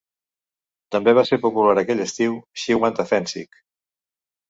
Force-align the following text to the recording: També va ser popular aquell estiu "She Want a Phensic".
També 0.95 1.13
va 1.19 1.25
ser 1.31 1.39
popular 1.45 1.77
aquell 1.83 2.03
estiu 2.09 2.41
"She 2.65 2.81
Want 2.83 3.01
a 3.07 3.09
Phensic". 3.15 3.65